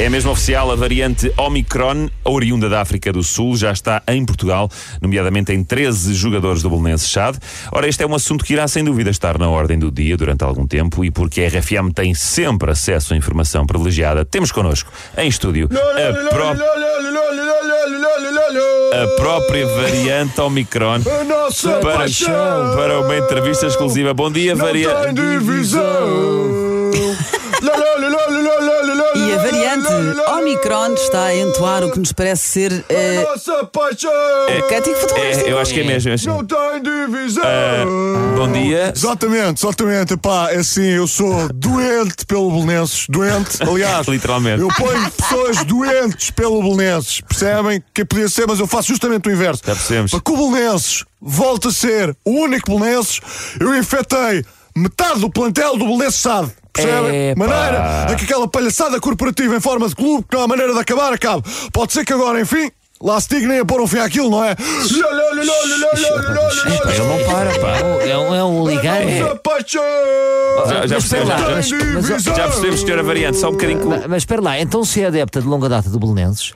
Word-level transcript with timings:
É 0.00 0.08
mesmo 0.08 0.30
oficial, 0.30 0.70
a 0.70 0.76
variante 0.76 1.32
Omicron, 1.36 2.08
oriunda 2.24 2.68
da 2.68 2.80
África 2.80 3.12
do 3.12 3.20
Sul, 3.24 3.56
já 3.56 3.72
está 3.72 4.00
em 4.06 4.24
Portugal, 4.24 4.70
nomeadamente 5.02 5.52
em 5.52 5.64
13 5.64 6.14
jogadores 6.14 6.62
do 6.62 6.70
Bolonense 6.70 7.08
Chade. 7.08 7.38
Ora, 7.72 7.88
este 7.88 8.04
é 8.04 8.06
um 8.06 8.14
assunto 8.14 8.44
que 8.44 8.52
irá 8.52 8.68
sem 8.68 8.84
dúvida 8.84 9.10
estar 9.10 9.36
na 9.38 9.48
ordem 9.50 9.76
do 9.76 9.90
dia 9.90 10.16
durante 10.16 10.44
algum 10.44 10.68
tempo 10.68 11.04
e 11.04 11.10
porque 11.10 11.40
a 11.42 11.48
RFM 11.48 11.90
tem 11.92 12.14
sempre 12.14 12.70
acesso 12.70 13.12
a 13.12 13.16
informação 13.16 13.66
privilegiada, 13.66 14.24
temos 14.24 14.52
connosco, 14.52 14.88
em 15.16 15.26
estúdio, 15.28 15.68
a, 15.72 16.28
pró- 16.30 16.54
a 19.02 19.06
própria 19.16 19.66
variante 19.66 20.40
Omicron 20.40 21.00
Nossa 21.26 21.72
para, 21.80 22.06
para 22.76 23.00
uma 23.00 23.16
entrevista 23.16 23.66
exclusiva. 23.66 24.14
Bom 24.14 24.30
dia, 24.30 24.54
variante. 24.54 24.94
Omicron 30.48 30.94
está 30.94 31.24
a 31.24 31.36
entoar 31.36 31.84
o 31.84 31.92
que 31.92 31.98
nos 31.98 32.10
parece 32.10 32.46
ser 32.46 32.84
eh, 32.88 33.22
Nossa 33.22 33.64
paixão. 33.66 34.10
cântico 34.66 34.96
futebolístico. 34.96 35.46
É, 35.46 35.52
eu 35.52 35.58
acho 35.58 35.74
que 35.74 35.80
é 35.80 35.84
mesmo. 35.84 36.10
é 36.10 36.14
assim. 36.14 36.26
Não 36.26 36.42
tem 36.42 36.82
divisão. 36.82 37.44
Bom 38.34 38.50
dia. 38.50 38.90
Exatamente, 38.96 39.62
exatamente. 39.62 40.16
Pá, 40.16 40.50
é 40.50 40.56
assim, 40.56 40.86
eu 40.86 41.06
sou 41.06 41.52
doente 41.52 42.24
pelo 42.26 42.50
Belenenses. 42.50 43.04
Doente, 43.10 43.62
aliás. 43.62 44.06
Literalmente. 44.08 44.62
Eu 44.62 44.68
ponho 44.68 45.10
pessoas 45.10 45.64
doentes 45.64 46.30
pelo 46.30 46.62
Belenenses. 46.62 47.20
Percebem? 47.20 47.82
Que 47.92 48.06
podia 48.06 48.28
ser, 48.30 48.46
mas 48.48 48.58
eu 48.58 48.66
faço 48.66 48.88
justamente 48.88 49.28
o 49.28 49.32
inverso. 49.32 49.60
Já 49.66 49.74
percebemos. 49.74 50.12
Para 50.12 50.20
que 50.22 50.30
o 50.30 50.36
Belenenses 50.50 51.04
volte 51.20 51.68
a 51.68 51.72
ser 51.72 52.16
o 52.24 52.30
único 52.30 52.70
Belenenses, 52.78 53.20
eu 53.60 53.76
infectei 53.76 54.42
metade 54.74 55.20
do 55.20 55.28
plantel 55.28 55.76
do 55.76 55.84
Belenenses 55.84 56.20
SAD. 56.20 56.50
Percebem? 56.82 57.34
Maneira 57.36 58.14
que 58.16 58.24
aquela 58.24 58.48
palhaçada 58.48 59.00
corporativa 59.00 59.56
em 59.56 59.60
forma 59.60 59.88
de 59.88 59.94
clube, 59.94 60.24
que 60.28 60.36
não 60.36 60.44
há 60.44 60.48
maneira 60.48 60.72
de 60.72 60.78
acabar, 60.78 61.12
acabe. 61.12 61.42
Pode 61.72 61.92
ser 61.92 62.04
que 62.04 62.12
agora, 62.12 62.40
enfim. 62.40 62.70
Lá 63.00 63.20
se 63.20 63.28
dignem 63.28 63.60
a 63.60 63.64
pôr 63.64 63.80
um 63.80 63.86
fim 63.86 63.98
àquilo, 63.98 64.28
não 64.28 64.44
é? 64.44 64.56
Ele 64.58 64.98
não 67.06 67.32
para, 67.32 67.58
pá. 67.60 67.76
É 68.04 68.18
um, 68.18 68.34
é 68.34 68.44
um 68.44 68.68
ligar. 68.68 69.04
Nossa 69.04 69.36
paixão. 69.36 69.82
Já, 70.66 70.86
já 70.86 70.96
percebemos, 70.96 72.08
já, 72.08 72.18
já 72.18 72.48
percebemos, 72.48 72.80
senhora 72.80 73.02
variante, 73.04 73.38
só 73.38 73.48
um 73.48 73.52
bocadinho 73.52 73.80
com. 73.80 73.88
Mas, 73.88 74.06
mas 74.06 74.22
espera 74.22 74.42
lá, 74.42 74.58
então 74.60 74.84
se 74.84 75.00
é 75.00 75.06
adepta 75.06 75.40
de 75.40 75.46
longa 75.46 75.68
data 75.68 75.88
do 75.88 75.98
Belenenses, 76.00 76.52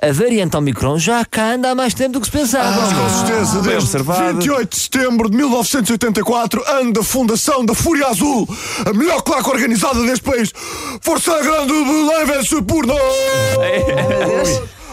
a 0.00 0.12
variante 0.12 0.54
Omicron 0.54 0.98
já 0.98 1.24
cá 1.24 1.54
anda 1.54 1.70
há 1.70 1.74
mais 1.74 1.94
tempo 1.94 2.12
do 2.12 2.20
que 2.20 2.26
se 2.26 2.32
pensava. 2.32 2.68
Ah, 2.68 2.94
com 2.94 3.26
certeza, 3.26 3.62
desde 3.62 3.82
observado. 3.84 4.34
28 4.34 4.68
de 4.68 4.76
setembro 4.76 5.30
de 5.30 5.36
1984, 5.38 6.62
ano 6.66 6.92
da 6.92 7.02
fundação 7.02 7.64
da 7.64 7.74
Fúria 7.74 8.08
Azul, 8.08 8.46
a 8.84 8.92
melhor 8.92 9.22
claque 9.22 9.48
organizada 9.48 10.02
deste 10.02 10.22
país. 10.22 10.52
Força 11.00 11.42
Grande 11.42 11.72
Belém 11.72 12.26
vence 12.26 12.60
por 12.60 12.86
nós! 12.86 13.00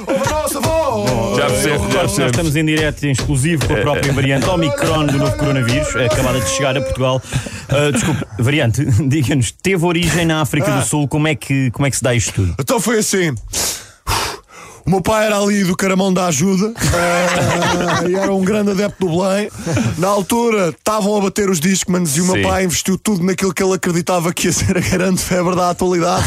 A 0.06 0.14
percebemos, 1.64 1.94
já 1.94 2.04
Nós 2.04 2.18
estamos 2.18 2.56
em 2.56 2.66
direto 2.66 3.04
em 3.06 3.12
exclusivo 3.12 3.66
com 3.68 3.74
a 3.74 3.78
própria 3.78 4.14
variante 4.14 4.46
Omicron 4.46 5.06
do 5.06 5.18
novo 5.18 5.36
coronavírus, 5.38 5.96
acabada 5.96 6.40
de 6.40 6.50
chegar 6.50 6.78
a 6.78 6.82
Portugal. 6.82 7.22
Ah, 7.70 7.92
desculpe, 7.92 8.26
variante, 8.40 8.86
diga-nos, 9.08 9.52
teve 9.52 9.86
origem 9.86 10.26
na 10.26 10.42
África 10.42 10.72
do 10.72 10.86
Sul, 10.86 11.08
como 11.08 11.28
é, 11.28 11.36
que, 11.36 11.72
como 11.72 11.88
é 11.88 11.90
que 11.90 11.98
se 11.98 12.04
dá 12.04 12.14
isto 12.14 12.34
tudo? 12.34 12.56
Então 12.60 12.80
foi 12.80 13.00
assim. 13.00 13.34
O 14.86 14.90
meu 14.90 15.02
pai 15.02 15.28
era 15.28 15.38
ali 15.40 15.64
do 15.64 15.78
Caramão 15.78 16.14
da 16.14 16.28
Ajuda 16.28 16.74
eh, 18.06 18.10
e 18.10 18.16
era 18.16 18.34
um 18.34 18.44
grande 18.44 18.72
adepto 18.72 19.08
do 19.08 19.18
Belém. 19.18 19.50
Na 19.98 20.10
altura 20.10 20.70
estavam 20.70 21.16
a 21.16 21.22
bater 21.22 21.50
os 21.50 21.60
Discmans 21.60 22.18
e 22.18 22.22
o 22.22 22.26
meu 22.26 22.36
Sim. 22.36 22.42
pai 22.42 22.66
investiu 22.66 22.98
tudo 22.98 23.24
naquilo 23.24 23.54
que 23.54 23.64
ele 23.64 23.74
acreditava 23.74 24.34
que 24.34 24.48
ia 24.48 24.54
ser 24.54 24.78
a 24.78 24.82
grande 24.82 25.22
febre 25.22 25.56
da 25.56 25.70
atualidade, 25.70 26.26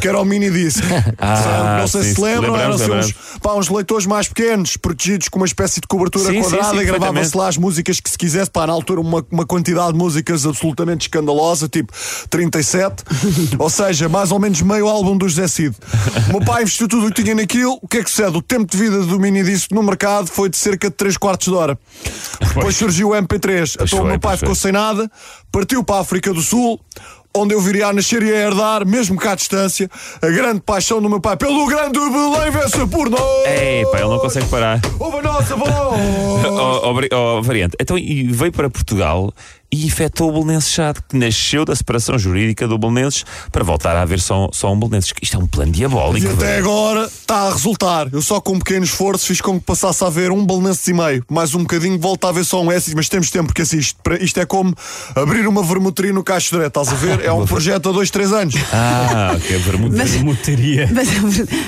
que 0.00 0.08
era 0.08 0.18
o 0.18 0.24
mini 0.24 0.50
disc. 0.50 0.82
Ah, 1.20 1.78
Não 1.80 1.88
sei 1.88 2.02
sim, 2.04 2.14
se 2.14 2.20
lembram, 2.20 2.56
eram 2.56 2.74
assim 2.74 2.90
uns, 2.90 3.14
pá, 3.42 3.54
uns 3.54 3.68
leitores 3.68 4.06
mais 4.06 4.28
pequenos, 4.28 4.76
protegidos 4.76 5.28
com 5.28 5.38
uma 5.38 5.46
espécie 5.46 5.80
de 5.80 5.86
cobertura 5.86 6.30
Sim, 6.30 6.42
quadrada 6.42 6.82
e 6.82 6.86
gravava-se 6.86 7.36
lá 7.36 7.48
as 7.48 7.56
músicas 7.56 7.98
que 7.98 8.08
se 8.08 8.16
quisesse. 8.16 8.50
Pá, 8.50 8.66
na 8.66 8.72
altura, 8.72 9.00
uma, 9.00 9.24
uma 9.30 9.44
quantidade 9.44 9.92
de 9.92 9.98
músicas 9.98 10.46
absolutamente 10.46 11.06
escandalosa, 11.06 11.68
tipo 11.68 11.92
37, 12.30 13.04
ou 13.58 13.68
seja, 13.68 14.08
mais 14.08 14.30
ou 14.30 14.38
menos 14.38 14.62
meio 14.62 14.86
álbum 14.88 15.16
do 15.16 15.28
José 15.28 15.48
Cid. 15.48 15.74
O 16.28 16.38
meu 16.38 16.44
pai 16.44 16.62
investiu 16.62 16.86
tudo 16.88 17.06
o 17.06 17.12
que 17.12 17.22
tinha 17.22 17.34
naquilo. 17.34 17.78
O 17.82 17.88
que 17.88 17.97
que 18.04 18.10
sucede? 18.10 18.36
O 18.36 18.42
tempo 18.42 18.70
de 18.70 18.76
vida 18.76 19.00
do 19.00 19.18
mini 19.18 19.42
disco 19.42 19.74
no 19.74 19.82
mercado 19.82 20.26
foi 20.26 20.48
de 20.48 20.56
cerca 20.56 20.88
de 20.88 20.96
3 20.96 21.16
quartos 21.16 21.48
de 21.48 21.54
hora. 21.54 21.78
Depois 22.54 22.76
surgiu 22.76 23.10
o 23.10 23.12
MP3. 23.12 23.76
então 23.80 24.02
o 24.02 24.06
meu 24.06 24.18
pai 24.18 24.36
ficou 24.36 24.54
sem 24.54 24.72
nada, 24.72 25.10
partiu 25.50 25.82
para 25.84 25.96
a 25.96 26.00
África 26.00 26.32
do 26.32 26.40
Sul. 26.42 26.80
Onde 27.38 27.54
eu 27.54 27.60
viria 27.60 27.86
a 27.86 27.92
nascer 27.92 28.20
e 28.22 28.32
a 28.32 28.36
herdar, 28.36 28.84
mesmo 28.84 29.16
cá 29.16 29.30
à 29.30 29.34
distância, 29.36 29.88
a 30.20 30.26
grande 30.26 30.60
paixão 30.60 31.00
do 31.00 31.08
meu 31.08 31.20
pai 31.20 31.36
pelo 31.36 31.66
grande 31.66 31.96
Belém 31.98 32.50
vence 32.50 32.84
por 32.88 33.08
nós! 33.08 33.46
Ei, 33.46 33.86
pá, 33.92 33.98
ele 34.00 34.08
não 34.08 34.18
consegue 34.18 34.46
parar. 34.48 34.80
Ouve 34.98 35.18
a 35.18 35.22
nossa 35.22 35.54
voz! 35.54 35.68
Oh, 36.40 36.92
oh, 36.92 37.16
oh, 37.16 37.42
variante. 37.42 37.76
Então, 37.80 37.98
e 37.98 38.24
veio 38.24 38.52
para 38.52 38.70
Portugal 38.70 39.32
e 39.70 39.86
efetuou 39.86 40.30
o 40.30 40.32
Belenenses 40.32 40.70
Chade, 40.72 41.00
que 41.08 41.16
nasceu 41.16 41.64
da 41.64 41.74
separação 41.76 42.18
jurídica 42.18 42.66
do 42.66 42.78
Belenenses 42.78 43.24
para 43.52 43.62
voltar 43.62 43.94
a 43.96 44.02
haver 44.02 44.20
só, 44.20 44.48
só 44.52 44.72
um 44.72 44.78
Belenenses. 44.78 45.12
Isto 45.20 45.36
é 45.36 45.40
um 45.40 45.46
plano 45.46 45.70
E 45.70 45.74
diabólico. 45.74 46.26
até 46.32 46.46
velho. 46.46 46.64
agora 46.64 47.04
está 47.04 47.48
a 47.48 47.52
resultar. 47.52 48.08
Eu 48.12 48.22
só 48.22 48.40
com 48.40 48.52
um 48.52 48.58
pequeno 48.58 48.84
esforço 48.84 49.26
fiz 49.26 49.40
com 49.40 49.58
que 49.58 49.66
passasse 49.66 50.02
a 50.04 50.06
haver 50.06 50.30
um 50.30 50.44
balanço 50.46 50.88
e 50.90 50.94
meio. 50.94 51.24
Mais 51.28 51.54
um 51.54 51.60
bocadinho 51.60 51.98
volta 51.98 52.28
a 52.28 52.30
haver 52.30 52.44
só 52.44 52.62
um 52.62 52.70
S, 52.72 52.94
mas 52.94 53.08
temos 53.08 53.30
tempo, 53.30 53.46
porque 53.46 53.62
assim, 53.62 53.78
isto, 53.78 53.98
isto 54.20 54.40
é 54.40 54.46
como 54.46 54.74
abrir 55.14 55.46
uma 55.46 55.62
vermuteria 55.62 56.12
no 56.12 56.22
Caixo 56.24 56.56
de 56.56 56.64
estás 56.64 56.88
a 56.88 56.94
ver? 56.94 57.27
É 57.28 57.32
um 57.32 57.46
projeto 57.46 57.88
a 57.88 57.92
dois, 57.92 58.10
três 58.10 58.32
anos. 58.32 58.54
Ah, 58.72 59.36
que 59.46 59.54
é 59.54 59.58
vermelho. 59.58 60.24
Motaria. 60.24 60.88
Mas, 60.92 61.08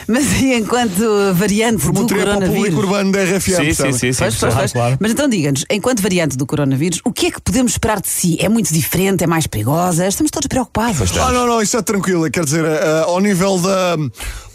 mas 0.07 0.41
e 0.41 0.55
enquanto 0.55 1.35
variante 1.35 1.85
do 1.85 1.91
o 1.91 1.95
público 1.95 2.19
coronavírus? 2.19 2.79
urbano 2.79 3.13
da 3.13 3.23
RFM. 3.23 3.57
Sim, 3.57 3.73
sim, 3.73 3.93
sim, 3.93 4.13
sim. 4.13 4.19
Pois, 4.19 4.37
pois, 4.37 4.55
pois. 4.55 4.73
claro. 4.73 4.97
Mas 5.01 5.13
então 5.13 5.29
diga-nos, 5.29 5.65
enquanto 5.71 6.01
variante 6.01 6.37
do 6.37 6.47
coronavírus, 6.47 7.01
o 7.05 7.13
que 7.13 7.27
é 7.27 7.31
que 7.31 7.41
podemos 7.41 7.73
esperar 7.73 8.01
de 8.01 8.09
si? 8.09 8.37
É 8.41 8.49
muito 8.49 8.73
diferente? 8.73 9.25
É 9.25 9.27
mais 9.27 9.47
perigosa? 9.47 10.07
Estamos 10.07 10.31
todos 10.31 10.47
preocupados. 10.47 11.17
Ah, 11.19 11.33
não, 11.33 11.47
não, 11.47 11.63
isso 11.63 11.77
é 11.77 11.83
tranquilo. 11.83 12.31
Quer 12.31 12.45
dizer, 12.45 12.65
eh, 12.65 13.05
ao 13.07 13.21
nível 13.21 13.59
da. 13.59 13.97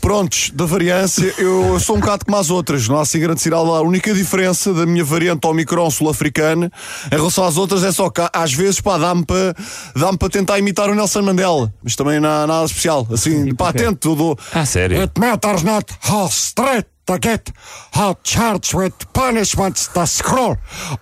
Prontos, 0.05 0.51
da 0.53 0.67
variância, 0.67 1.33
eu 1.39 1.79
sou 1.79 1.95
um 1.95 1.99
bocado 1.99 2.25
como 2.25 2.37
as 2.37 2.51
outras, 2.51 2.87
não 2.87 2.99
há 2.99 3.01
assim 3.01 3.19
grande 3.19 3.41
sinal. 3.41 3.73
A 3.73 3.81
única 3.81 4.13
diferença 4.13 4.71
da 4.71 4.85
minha 4.85 5.03
variante 5.03 5.47
Omicron 5.47 5.89
sul-africana 5.89 6.71
em 7.11 7.15
relação 7.15 7.43
às 7.43 7.57
outras 7.57 7.83
é 7.83 7.91
só 7.91 8.11
que 8.11 8.21
às 8.31 8.53
vezes, 8.53 8.79
pá, 8.79 8.99
dá-me 8.99 9.25
para 9.25 9.55
dá 9.95 10.15
para 10.15 10.29
tentar 10.29 10.59
imitar 10.59 10.91
o 10.91 10.93
Nelson 10.93 11.23
Mandela, 11.23 11.73
mas 11.81 11.95
também 11.95 12.19
não 12.19 12.29
há 12.29 12.45
nada 12.45 12.65
especial. 12.65 13.07
Assim, 13.11 13.55
pá, 13.55 13.73
tento, 13.73 14.15
dou. 14.15 14.37
Ah, 14.53 14.63
sério? 14.63 15.01
It 15.01 15.19
matters 15.19 15.63
not 15.63 15.91
how 16.07 16.27
straight 16.27 16.87
to 17.07 17.17
get, 17.19 17.51
how 17.95 18.15
charged 18.23 18.77
with 18.77 18.93
punishments 19.11 19.87
the 19.87 20.05
scroll. 20.05 20.55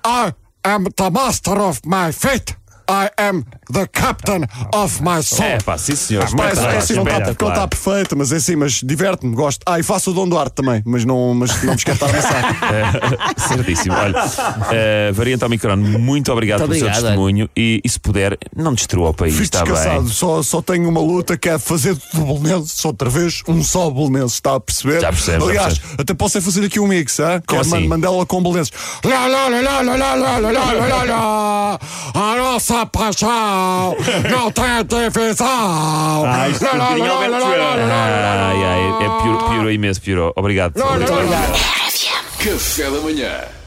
I 0.06 0.32
am 0.64 0.86
the 0.96 1.10
master 1.10 1.60
of 1.60 1.82
my 1.86 2.14
fate. 2.14 2.56
I 2.90 3.10
am 3.18 3.44
the 3.72 3.88
captain 3.88 4.44
of 4.74 5.02
my 5.02 5.24
soul. 5.24 5.44
É, 5.44 5.58
pá, 5.60 5.78
sim, 5.78 5.96
senhor. 5.96 6.26
Ah, 6.26 6.36
mas, 6.36 6.58
é, 6.58 6.78
assim, 6.78 6.94
não 6.94 7.04
está 7.04 7.22
tá 7.22 7.36
claro. 7.36 7.68
perfeito, 7.68 8.18
mas 8.18 8.32
é 8.32 8.38
assim, 8.38 8.56
mas 8.56 8.82
diverte-me, 8.84 9.36
gosto. 9.36 9.62
Ah, 9.66 9.80
e 9.80 9.84
faço 9.84 10.12
o 10.12 10.14
dom 10.14 10.28
Duarte 10.28 10.56
também, 10.56 10.82
mas 10.86 11.06
não, 11.06 11.34
mas 11.34 11.62
não 11.64 11.72
me 11.72 11.76
esquece 11.76 12.00
de 12.00 12.06
avançar. 12.06 12.56
certíssimo. 13.48 13.96
Olha, 13.96 14.26
uh, 14.26 15.14
Variante 15.14 15.46
Omicron, 15.46 15.78
muito 15.78 16.32
obrigado 16.32 16.60
muito 16.60 16.72
pelo 16.72 16.86
obrigado, 16.86 16.94
seu 16.96 17.04
testemunho 17.04 17.50
e, 17.56 17.82
e, 17.84 17.90
se 17.90 18.00
puder, 18.00 18.38
não 18.56 18.74
destrua 18.74 19.10
o 19.10 19.14
país. 19.14 19.36
Fiz 19.36 19.44
está 19.44 19.64
bem. 19.64 20.08
Só, 20.08 20.42
só 20.44 20.62
tenho 20.62 20.90
uma 20.90 21.02
luta 21.02 21.38
que 21.38 21.50
é 21.50 21.58
fazer 21.58 21.96
do 22.14 22.22
Bolonenses 22.22 22.84
outra 22.86 23.10
vez 23.10 23.42
um 23.48 23.64
só 23.64 23.90
Bolonenses, 23.90 24.34
está 24.34 24.56
a 24.56 24.60
perceber? 24.60 25.02
Já 25.02 25.12
percebes. 25.12 25.48
Aliás, 25.48 25.78
percebe. 25.78 26.02
até 26.02 26.14
posso 26.14 26.42
fazer 26.42 26.66
aqui 26.66 26.80
um 26.80 26.88
mix, 26.88 27.20
hein? 27.20 27.42
Como 27.48 27.62
que 27.62 27.74
é 27.74 27.78
assim? 27.78 27.88
Mandela 27.88 28.26
com 28.26 28.42
Bolonenses. 28.42 28.74
A 32.14 32.36
nossa 32.38 32.73
essa 32.74 32.86
paixão 32.88 33.96
não 34.30 34.52
tem 34.52 34.84
divisão. 34.88 36.26
Ai, 36.26 36.52
isso 36.52 36.64
lá, 36.64 36.72
lá, 36.74 37.28
lá. 37.28 38.50
Ai, 38.50 38.64
ai, 38.64 39.06
é 39.06 39.22
piorou, 39.22 39.50
piorou 39.50 39.72
imenso, 39.72 40.02
piorou. 40.02 40.34
Obrigado. 40.36 40.78
Obrigado. 40.78 41.54
Café 42.40 42.90
da 42.90 43.00
manhã. 43.00 43.63